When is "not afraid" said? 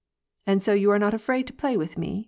0.97-1.45